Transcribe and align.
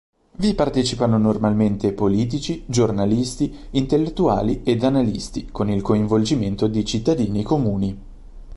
Vi 0.37 0.55
partecipano 0.55 1.19
normalmente 1.19 1.91
politici, 1.93 2.63
giornalisti, 2.65 3.55
intellettuali 3.73 4.61
ed 4.63 4.83
analisti 4.83 5.49
con 5.51 5.69
il 5.69 5.83
coinvolgimento 5.83 6.65
di 6.65 6.83
cittadini 6.85 7.43
comuni. 7.43 7.99